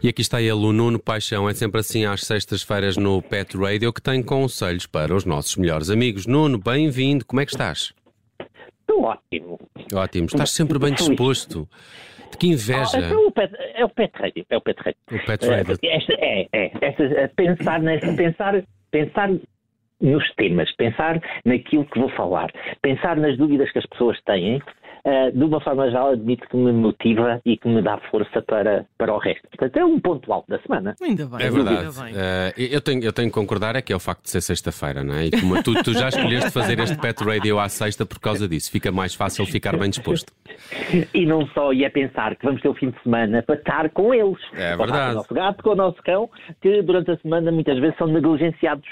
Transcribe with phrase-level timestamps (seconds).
[0.00, 1.48] E aqui está ele, o Nuno Paixão.
[1.48, 5.90] É sempre assim às sextas-feiras no Pet Radio que tem conselhos para os nossos melhores
[5.90, 6.26] amigos.
[6.26, 7.24] Nuno, bem-vindo.
[7.26, 7.92] Como é que estás?
[8.80, 9.58] Estou ótimo.
[9.92, 10.26] Ótimo.
[10.26, 11.68] Estás sempre bem disposto.
[12.30, 12.98] De que inveja.
[12.98, 14.46] Ah, é, o pet, é o pet radio.
[14.48, 15.00] É o pet radio.
[15.10, 15.78] O Pet Radio.
[15.82, 19.30] É, esta- é, é, esta- pensar, nessa, pensar, pensar
[20.00, 22.50] nos temas, pensar naquilo que vou falar,
[22.82, 24.62] pensar nas dúvidas que as pessoas têm,
[25.04, 28.84] ah, de uma forma geral, admito que me motiva e que me dá força para,
[28.98, 29.48] para o resto.
[29.48, 30.94] Portanto, é um ponto alto da semana.
[31.00, 31.46] Ainda bem.
[31.46, 31.86] É verdade.
[31.86, 32.14] Ainda bem.
[32.14, 35.02] Eh, eu, tenho, eu tenho que concordar é que é o facto de ser sexta-feira,
[35.02, 35.26] não é?
[35.26, 38.70] E como tu, tu já escolheste fazer este Pet Radio à sexta por causa disso.
[38.70, 40.32] Fica mais fácil ficar bem disposto.
[41.14, 43.90] E não só, e é pensar que vamos ter o fim de semana para estar
[43.90, 44.38] com eles.
[44.52, 45.06] É Para estar verdade.
[45.06, 46.30] Com o nosso gato, com o nosso cão,
[46.60, 48.88] que durante a semana muitas vezes são negligenciados.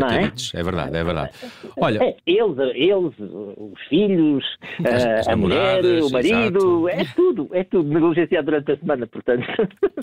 [0.00, 0.10] Não é?
[0.18, 0.52] Coitaditos.
[0.54, 1.30] É verdade, é verdade.
[1.76, 3.14] Olha, É, eles, eles,
[3.56, 4.44] os filhos,
[4.84, 6.88] As- a- as a mulher, o marido, exato.
[6.88, 9.44] é tudo, é tudo negligenciado durante a semana, portanto.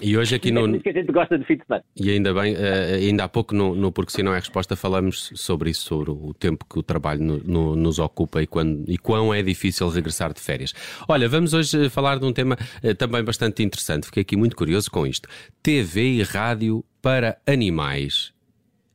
[0.01, 0.67] e hoje aqui É no.
[0.69, 1.83] isso que a gente gosta de fim de semana.
[1.99, 5.31] E ainda bem, eh, ainda há pouco no, no Porque Se Não é Resposta falamos
[5.35, 8.97] sobre isso, sobre o tempo que o trabalho no- no- nos ocupa e, quando, e
[8.97, 10.73] quão é difícil regressar de férias.
[11.07, 14.05] Olha, vamos hoje eh, falar de um tema eh, também bastante interessante.
[14.05, 15.27] Fiquei aqui muito curioso com isto.
[15.63, 18.33] TV e rádio para animais.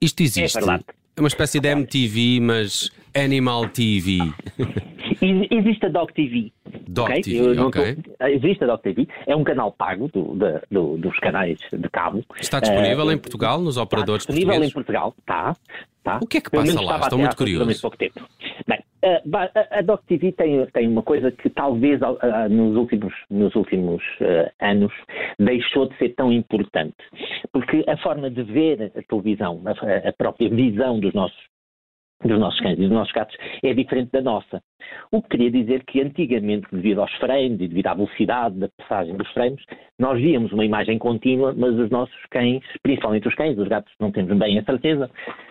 [0.02, 0.58] Isto existe.
[0.58, 0.80] É.
[1.16, 4.18] É uma espécie de MTV, mas Animal TV.
[5.50, 6.52] Existe a Dog TV.
[6.88, 7.22] Dog ok?
[7.22, 7.96] TV, ok.
[8.18, 10.34] tô- Existe a Dog TV, é um canal pago do-
[10.70, 12.24] do- dos canais de cabo.
[12.40, 14.70] Está disponível Eh, em Portugal, nos Está operadores disponível portugueses?
[14.70, 15.56] em Portugal, está.
[15.98, 16.18] está.
[16.20, 16.98] O que é que passa lá?
[17.00, 17.80] Estou muito curioso.
[17.80, 18.20] pouco tempo.
[18.66, 22.00] Bem, a, ba- a- a Doc TV tem, tem uma coisa que talvez
[22.50, 24.92] nos últimos, nos últimos ah, anos
[25.38, 26.94] deixou de ser tão importante.
[27.52, 29.62] Porque a forma de ver a televisão,
[30.06, 31.51] a própria visão dos nossos
[32.24, 34.62] dos nossos cães e dos nossos gatos é diferente da nossa.
[35.10, 39.16] O que queria dizer que antigamente, devido aos frames e devido à velocidade da passagem
[39.16, 39.62] dos frames,
[39.98, 44.10] nós víamos uma imagem contínua, mas os nossos cães, principalmente os cães, os gatos não
[44.10, 45.08] temos bem a certeza,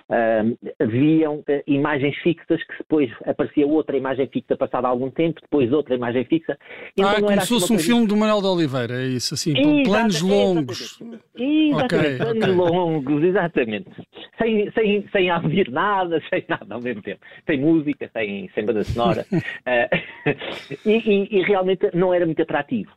[0.10, 0.44] ah,
[0.88, 5.96] viam ah, imagens fixas que depois aparecia outra imagem fixa passada algum tempo, depois outra
[5.96, 6.58] imagem fixa.
[6.94, 9.06] Então ah, não como se assim fosse um coisa- filme do Manuel de Oliveira, é
[9.08, 11.02] isso, assim, planos longos.
[11.38, 12.54] Exatamente, Ok, planos ok.
[12.56, 13.90] longos, exatamente.
[14.42, 17.20] Sem, sem, sem ouvir nada, sem nada ao mesmo tempo.
[17.46, 19.26] Sem música, sem, sem banda sonora.
[19.66, 19.90] Eh,
[20.86, 22.92] e, e- e realmente não era muito atrativo.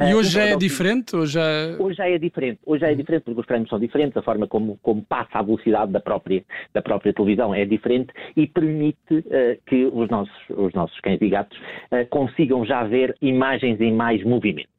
[0.00, 1.16] E Eh, hoje já é Dog TV diferente?
[1.16, 1.42] Hoje já...
[1.78, 4.46] Hoje já é diferente, hoje já é diferente porque os frames são diferentes, a forma
[4.46, 6.42] como, como passa a velocidade da própria,
[6.72, 11.28] da própria televisão é diferente e permite eh, que os nossos, os nossos cães e
[11.28, 11.58] gatos
[11.90, 14.71] eh, consigam já ver imagens em mais movimento.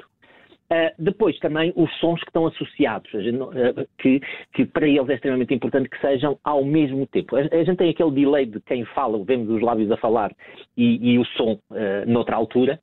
[0.71, 4.21] Uh, depois também os sons que estão associados, gente uh, que,
[4.53, 7.35] que para eles é extremamente importante que sejam ao mesmo tempo.
[7.35, 10.31] A, a gente tem aquele delay de quem fala, vemos os lábios a falar
[10.75, 12.79] e, e o som uh, noutra altura,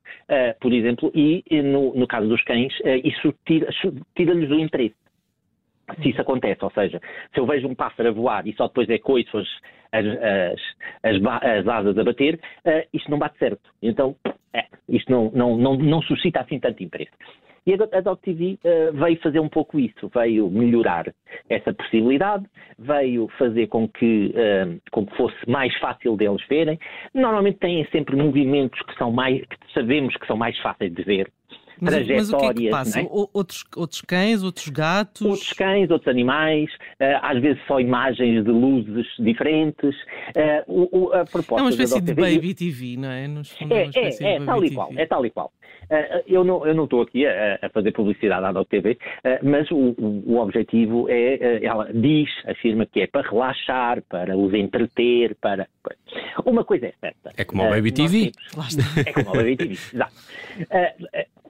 [0.61, 3.69] por exemplo, e, e no, no caso dos cães, isso tira-
[4.15, 4.95] tira-lhes o interesse.
[6.01, 7.01] Se isso acontece, ou seja,
[7.33, 9.47] se eu vejo um pássaro a voar e só depois é coiso as,
[9.91, 10.05] as,
[11.03, 13.69] as, as asas a bater, uh, isto não bate certo.
[13.81, 14.15] Então,
[14.53, 17.11] é, isto não, não, não, não suscita assim tanto interesse.
[17.65, 21.13] E a Do- a Dog TV uh, veio fazer um pouco isso, veio melhorar
[21.49, 22.45] essa possibilidade,
[22.79, 26.79] veio fazer com que, uh, com que fosse mais fácil deles verem.
[27.13, 31.29] Normalmente têm sempre movimentos que são mais, que sabemos que são mais fáceis de ver.
[31.81, 32.99] Mas, mas o que é que trajetórias, passa?
[32.99, 33.03] é?
[33.03, 35.21] O- Outros, outros cães, outros gatos?
[35.25, 36.69] Outros cães, outros animais,
[36.99, 39.95] eh, às vezes só imagens de luzes diferentes.
[40.35, 43.25] Eh, o- o- a proposta É uma espécie de baby TV, não é?
[43.69, 45.01] É, é, é, de tal e qual, TV.
[45.01, 45.51] é tal e qual.
[45.89, 49.75] Eh, eu não eu não estou aqui a, a fazer publicidade à uh, mas o,
[49.97, 55.67] o- o objetivo é, ela diz, afirma que é para relaxar, para os entreter, para...
[56.45, 57.31] Uma coisa é certa.
[57.35, 58.31] É como o Baby TV.
[58.31, 60.13] temos- é como a Baby TV, exato.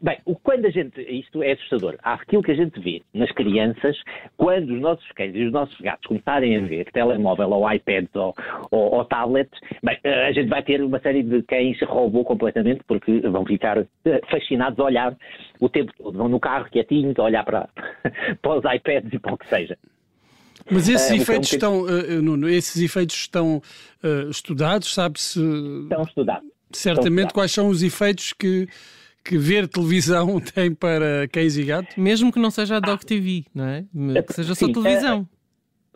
[0.05, 3.01] Eh, eh, bem, quando a gente, isto é assustador, há aquilo que a gente vê
[3.13, 3.97] nas crianças,
[4.37, 8.33] quando os nossos cães e os nossos gatos começarem a ver telemóvel ou iPads ou,
[8.71, 12.81] ou, ou tablets, bem, eh, a gente vai ter uma série de cães robô completamente,
[12.87, 15.17] porque vão ficar eh, fascinados a olhar
[15.59, 17.69] o tempo todo, vão no carro quietinhos a olhar para,
[18.41, 19.77] para os iPads e para o que seja.
[20.69, 23.61] Mas esses É, que é um efeitos estão, eh, eh, Nuno, esses efeitos estão
[24.03, 25.39] eh, estudados, sabe-se
[25.83, 26.49] Estão estudados.
[26.71, 27.33] certamente estudados.
[27.33, 28.67] quais são os efeitos que,
[29.23, 31.95] que ver televisão tem para cães e gatos?
[31.95, 33.85] Mesmo que não seja a Dog TV, não é?
[34.23, 35.27] Que seja só Sim, televisão.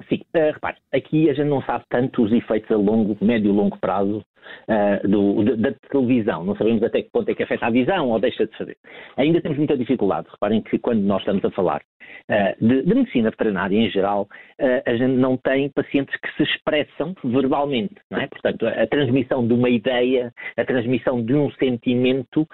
[0.10, 3.56] Sim, eh, repare, aqui a gente não sabe tanto os efeitos a longo, médio e
[3.56, 4.24] longo prazo
[4.68, 8.19] uh, do, da televisão, não sabemos até que ponto é que afeta a visão ou
[8.19, 8.77] deixa de fazer.
[9.18, 10.27] Ainda temos muita dificuldade.
[10.31, 11.81] Reparem que quando nós estamos a falar
[12.30, 16.44] uh, de, de, medicina veterinária em geral, uh, a gente não tem pacientes que se
[16.44, 18.27] expressam verbalmente, não é?
[18.27, 22.48] Portanto, a, a transmissão de uma ideia, a transmissão de um sentimento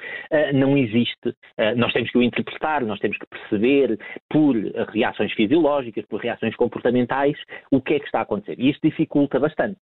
[0.54, 1.34] não existe.
[1.76, 3.98] nós temos que o interpretar, nós temos que perceber
[4.30, 4.56] por
[4.90, 7.38] reações fisiológicas, por reações comportamentais,
[7.72, 8.56] o que é que está a acontecer.
[8.60, 9.80] E isto dificulta bastante.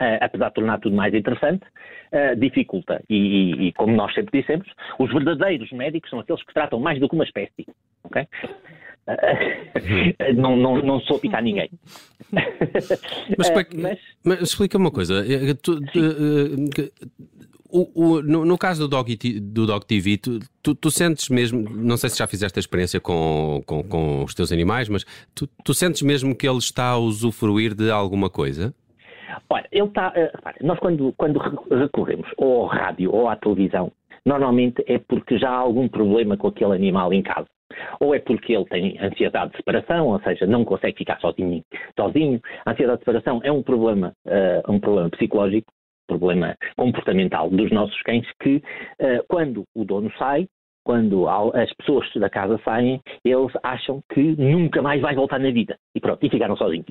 [0.00, 1.62] Uh, apesar de tornar tudo mais interessante,
[2.12, 3.02] uh, dificulta.
[3.10, 4.66] E, e, como nós sempre dissemos,
[4.98, 7.66] os verdadeiros médicos são aqueles que tratam mais do que uma espécie.
[8.04, 8.26] Okay?
[9.06, 11.68] Uh, não, não, não sou picar ninguém.
[12.32, 13.98] mas, mas...
[14.24, 15.22] mas explica-me uma coisa.
[15.62, 15.78] Tu,
[17.70, 21.68] o, o, no, no, caso do Dog, do Dog TV, tu, tu, tu, sentes mesmo,
[21.70, 25.04] não sei se já fizeste a experiência com, com, com os teus animais, mas
[25.34, 28.74] tu, tu, sentes mesmo que ele está a usufruir de alguma coisa?
[29.48, 30.08] Olha, ele está.
[30.08, 31.38] Uh, nós quando, quando
[31.70, 33.92] recorremos ou ao rádio ou à televisão,
[34.24, 37.46] normalmente é porque já há algum problema com aquele animal em casa.
[38.00, 41.62] Ou é porque ele tem ansiedade de separação, ou seja, não consegue ficar sozinho.
[41.98, 42.40] sozinho.
[42.66, 45.72] A ansiedade de separação é um problema, uh, um problema psicológico
[46.08, 50.48] problema comportamental dos nossos cães que, uh, quando o dono sai,
[50.84, 55.76] quando as pessoas da casa saem, eles acham que nunca mais vai voltar na vida.
[55.94, 56.86] E pronto, e ficaram sozinhos.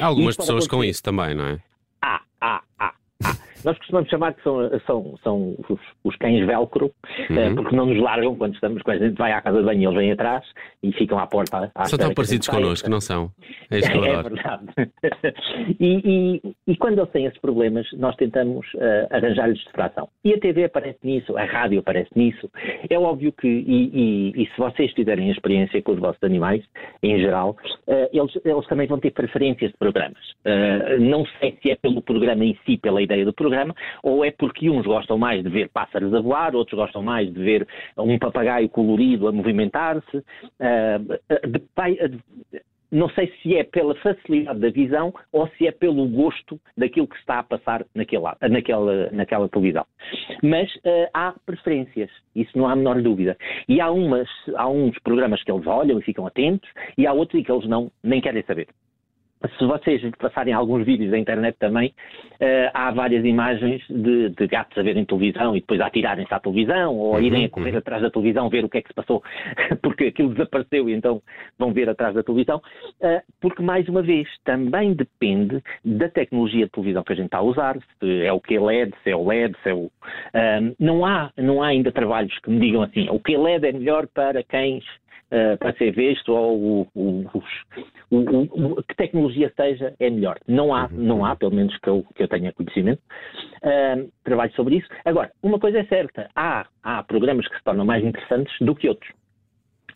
[0.00, 1.58] Há algumas pessoas com isso também, não é?
[3.64, 6.92] Nós costumamos chamar que são, são, são os, os, cães velcro,
[7.30, 7.52] uhum.
[7.52, 9.80] uh, porque não nos largam quando estamos, quando a gente vai à casa de banho
[9.80, 10.44] e eles vêm atrás
[10.82, 11.70] e ficam à porta.
[11.74, 13.30] À são tão parecidos connosco, não são?
[13.70, 14.66] É isso que eu É verdade.
[15.80, 20.08] e, e, e, quando eles têm esses problemas, nós tentamos uh, arranjar-lhes distração.
[20.22, 22.50] E a TV aparece nisso, a rádio aparece nisso.
[22.90, 26.62] É óbvio que, e, e, se vocês tiverem experiência com os vossos animais,
[27.02, 27.56] em geral,
[27.88, 30.20] uh, eles, eles também vão ter preferências de programas.
[31.00, 34.30] não sei se é pelo programa em si, pela ideia do programa programa, ou é
[34.30, 37.66] porque uns gostam mais de ver pássaros a voar, outros gostam mais de ver
[37.96, 40.18] um papagaio colorido a movimentar-se.
[40.18, 41.14] Uh,
[42.90, 47.16] não sei se é pela facilidade da visão ou se é pelo gosto daquilo que
[47.16, 49.84] está a passar naquela, naquela, naquela televisão.
[50.42, 53.36] Mas uh, há preferências, isso não há a menor dúvida.
[53.68, 57.44] E há, umas, há uns programas que eles olham e ficam atentos, e há outros
[57.44, 58.68] que eles não, nem querem saber
[59.58, 64.76] se vocês passarem alguns vídeos da internet também, uh, há várias imagens de, de, gatos
[64.76, 67.72] a verem televisão e depois a atirarem-se à televisão ou a irem a uhum, correr
[67.72, 67.78] uhum.
[67.78, 69.22] atrás da televisão ver o que é que se passou,
[69.82, 71.20] porque aquilo desapareceu e então
[71.58, 72.58] vão ver atrás da televisão.
[73.00, 77.38] Uh, porque, mais uma vez, também depende da tecnologia de televisão que a gente está
[77.38, 79.84] a usar, se é o QLED, se é o LED, se é o.
[79.84, 84.06] Uh, não, há, não há ainda trabalhos que me digam assim, o QLED é melhor
[84.06, 84.84] para cães
[85.30, 87.30] uh, para ser visto ou o, o,
[88.10, 90.38] o, que tecnologia seja é melhor.
[90.46, 93.00] Não há, não há, pelo menos que eu, que eu tenha conhecimento,
[93.62, 94.88] uh, trabalho sobre isso.
[95.04, 98.88] Agora, uma coisa é certa, há, há programas que se tornam mais interessantes do que
[98.88, 99.10] outros.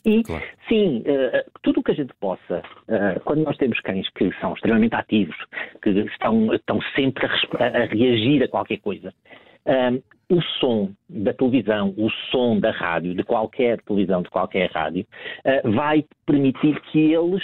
[0.05, 0.45] E, claro.
[0.69, 4.55] sim, uh, tudo o que a gente possa, uh, quando nós temos cães que são
[4.55, 5.37] extremamente ativos,
[5.83, 9.13] que estão, estão sempre a, a reagir a qualquer coisa,
[9.67, 15.07] uh, o som da televisão, o som da rádio, de qualquer televisão, de qualquer rádio,
[15.45, 17.43] uh, vai permitir que eles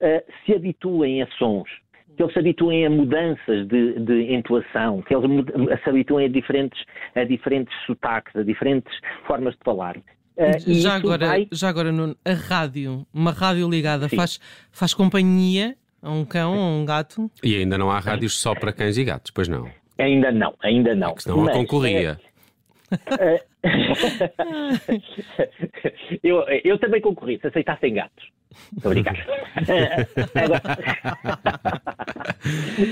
[0.00, 1.68] uh, se habituem a sons,
[2.16, 5.46] que eles se habituem a mudanças de, de entoação, que eles
[5.82, 6.82] se habituem a diferentes,
[7.14, 8.92] a diferentes sotaques, a diferentes
[9.26, 9.96] formas de falar.
[9.96, 11.48] Uh, já, agora, vai...
[11.52, 14.40] já agora, Nuno, a rádio, uma rádio ligada, faz,
[14.72, 17.30] faz companhia a um cão ou a um gato?
[17.44, 19.70] E ainda não há rádios só para cães e gatos, pois não?
[19.98, 21.12] Ainda não, ainda não.
[21.12, 22.18] É senão Mas, concorria.
[23.20, 23.42] É...
[26.22, 28.28] eu, eu também concorri, se aceitassem gatos.
[28.76, 29.16] Estou a brincar.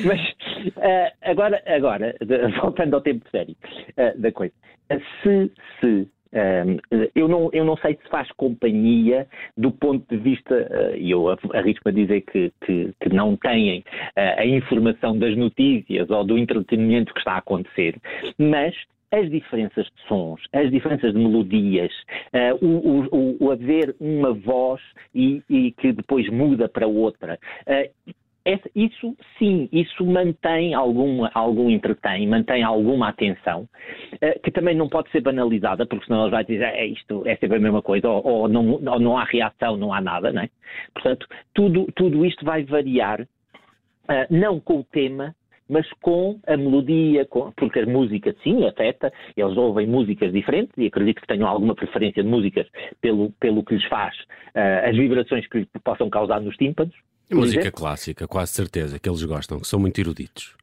[0.05, 0.21] Mas
[0.77, 2.15] eh, agora, agora,
[2.61, 3.57] voltando ao tempo sério
[3.97, 4.55] eh, da coisa,
[5.23, 5.50] se,
[5.81, 6.09] se
[7.15, 11.39] eu, não, eu não sei se faz companhia do ponto de vista, e uh, eu
[11.55, 16.39] arrisco a dizer que, que, que não têm uh, a informação das notícias ou do
[16.39, 17.97] entretenimento que está a acontecer,
[18.39, 18.75] mas
[19.12, 21.93] as diferenças de sons, as diferenças de melodias,
[22.33, 24.81] uh, o, o, o, haver uma voz
[25.15, 27.39] e, e, que depois muda para outra.
[27.67, 28.12] Uh,
[28.75, 33.69] isso sim, isso mantém algum, algum entretém, mantém alguma atenção,
[34.15, 37.37] uh, que também não pode ser banalizada, porque senão eles vai dizer é isto, é
[37.37, 40.43] sempre a mesma coisa, ou, ou, não, ou não há reação, não há nada, não
[40.43, 40.49] é?
[40.93, 45.35] Portanto, tudo, tudo isto vai variar, uh, não com o tema,
[45.69, 50.87] mas com a melodia, com, porque a música sim afeta, eles ouvem músicas diferentes e
[50.87, 52.67] acredito que tenham alguma preferência de músicas
[53.01, 54.15] pelo, pelo que lhes faz,
[54.55, 56.95] uh, as vibrações que lhes possam causar nos tímpanos.
[57.35, 60.55] Música clássica, quase certeza, que eles gostam, que são muito eruditos.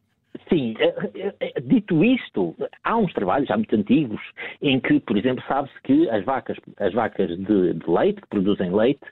[0.47, 4.21] Sim, eh, eh, dito isto, há uns trabalhos já muito antigos
[4.61, 8.73] em que, por exemplo, sabe-se que as vacas, as vacas de, de leite, que produzem
[8.73, 9.03] leite,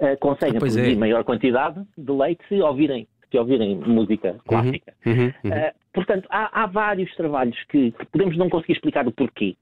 [0.00, 0.96] uh, conseguem ah, produzir é.
[0.96, 4.92] maior quantidade de leite se ouvirem, se ouvirem música clássica.
[5.06, 5.50] Uhum, uhum, uhum.
[5.50, 9.56] Uh, portanto, há, há, vários trabalhos que, que podemos não conseguir explicar o porquê,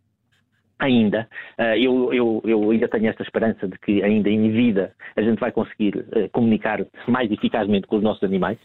[0.80, 1.28] ainda.
[1.58, 5.38] Uh, eu, eu, eu, ainda tenho esta esperança de que ainda em vida a gente
[5.38, 8.58] vai conseguir uh, comunicar mais eficazmente com os nossos animais.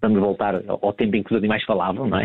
[0.00, 2.24] Vamos voltar ao tempo em que os animais falavam, não é?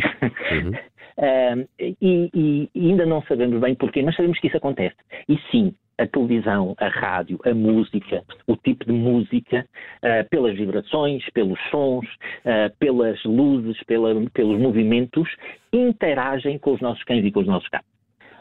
[0.51, 0.71] Uhum.
[0.71, 1.67] uh,
[2.01, 4.95] e, e, ainda não sabemos bem porquê, mas sabemos que isso acontece.
[5.27, 9.65] E sim, a televisão, a rádio, a música, o tipo de música,
[10.03, 12.05] uh, pelas vibrações, pelos sons,
[12.45, 15.27] uh, pelas luzes, pela, pelos movimentos,
[15.73, 17.96] interagem com os nossos cães e com os nossos gatos.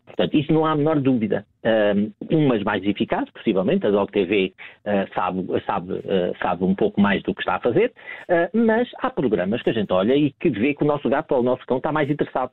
[0.07, 1.45] Portanto, isso não há a menor dúvida.
[1.65, 4.53] Um, umas mais eficazes, possivelmente, a Dog TV
[4.85, 7.93] uh, sabe, sabe, uh, sabe um pouco mais do que está a fazer,
[8.29, 11.33] uh, mas há programas que a gente olha e que vê que o nosso gato
[11.33, 12.53] ou o nosso cão está mais interessado.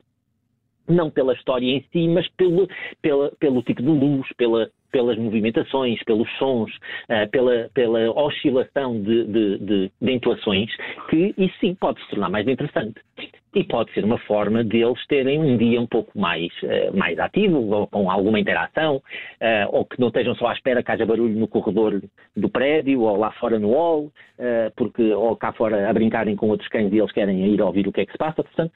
[0.86, 2.68] Não pela história em si, mas pelo,
[3.00, 6.70] pela, pelo tipo de luz, pela, pelas movimentações, pelos sons,
[7.32, 10.70] pela, pela oscilação de, de, de, de intuações,
[11.08, 13.00] que isso sim pode se tornar mais interessante
[13.54, 17.86] e pode ser uma forma deles terem um dia um pouco mais, uh, mais ativo,
[17.86, 21.46] com alguma interação, uh, ou que não estejam só à espera que haja barulho no
[21.46, 22.02] corredor
[22.36, 26.48] do prédio, ou lá fora no hall, uh, porque, ou cá fora a brincarem com
[26.48, 28.42] outros cães e eles querem ir ouvir o que é que se passa.
[28.42, 28.72] Portanto,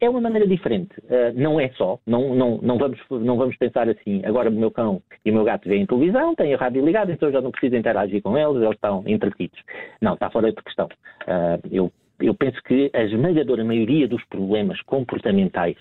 [0.00, 0.90] é uma maneira diferente.
[1.34, 5.00] não é só, não, não, não, vamos, não vamos pensar assim, agora o meu cão
[5.24, 7.76] e o meu gato veem televisão, têm a rádio ligada, então eu já não preciso
[7.76, 9.60] interagir com eles, eles estão entretidos.
[10.00, 10.88] Não, está fora de questão.
[11.70, 15.76] eu eu penso que a esmagadora maioria dos problemas comportamentais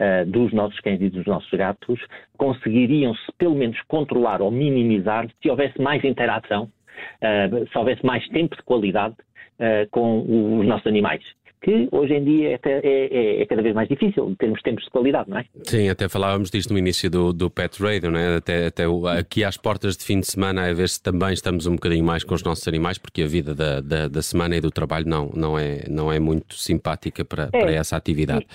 [0.00, 2.00] uh, dos nossos cães e dos nossos gatos
[2.36, 8.56] conseguiriam-se pelo menos controlar ou minimizar se houvesse mais interação, uh, se houvesse mais tempo
[8.56, 11.22] de qualidade uh, com os nossos animais
[11.66, 14.90] que hoje em dia é, é, é, é, cada vez mais difícil termos tempos de
[14.90, 15.44] qualidade, não é?
[15.64, 18.36] Sim, até falávamos disto no início do, do Pet Radio, não é?
[18.36, 21.66] Até, até o, aqui às portas de fim de semana, a ver se também estamos
[21.66, 24.60] um bocadinho mais com os nossos animais, porque a vida da, da, da semana e
[24.60, 27.74] do trabalho não, não, é, não é muito simpática para, para é.
[27.74, 28.46] essa atividade.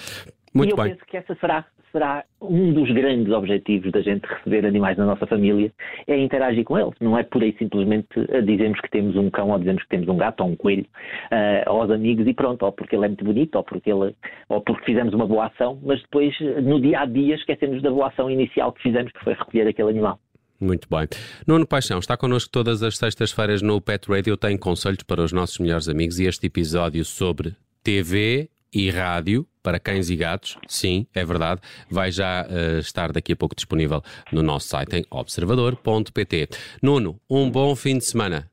[0.53, 0.93] Muito e eu bem.
[0.93, 5.27] penso que essa será será um dos grandes objetivos da gente receber animais na nossa
[5.27, 5.71] família,
[6.07, 6.93] é interagir com eles.
[6.99, 8.07] Não é por aí simplesmente
[8.45, 10.85] dizemos que temos um cão ou dizemos que temos um gato ou um coelho
[11.31, 14.15] uh, aos amigos e pronto, ou porque ele é muito bonito, ou porque, ele,
[14.49, 16.33] ou porque fizemos uma boa ação, mas depois
[16.63, 19.89] no dia a dia esquecemos da boa ação inicial que fizemos, que foi recolher aquele
[19.89, 20.19] animal.
[20.59, 21.07] Muito bem.
[21.47, 24.37] Nuno Paixão está connosco todas as sextas-feiras no Pet Radio.
[24.37, 29.79] Tem conselhos para os nossos melhores amigos e este episódio sobre TV e rádio para
[29.79, 34.01] cães e gatos, sim, é verdade, vai já uh, estar daqui a pouco disponível
[34.31, 36.49] no nosso site em observador.pt.
[36.81, 38.49] Nuno, um bom fim de semana.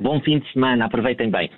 [0.00, 1.50] Bom fim de semana, aproveitem bem.